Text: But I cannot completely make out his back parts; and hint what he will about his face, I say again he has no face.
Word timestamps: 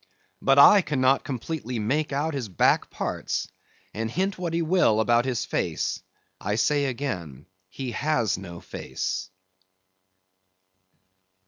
But 0.41 0.57
I 0.57 0.81
cannot 0.81 1.23
completely 1.23 1.77
make 1.77 2.11
out 2.11 2.33
his 2.33 2.49
back 2.49 2.89
parts; 2.89 3.47
and 3.93 4.09
hint 4.09 4.35
what 4.35 4.51
he 4.55 4.63
will 4.63 4.99
about 4.99 5.25
his 5.25 5.45
face, 5.45 6.01
I 6.39 6.55
say 6.55 6.85
again 6.85 7.45
he 7.69 7.91
has 7.91 8.35
no 8.35 8.61
face. 8.61 9.29